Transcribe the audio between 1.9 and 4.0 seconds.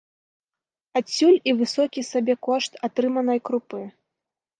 сабекошт атрыманай крупы.